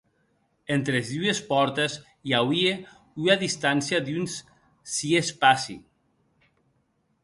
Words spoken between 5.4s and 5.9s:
passi.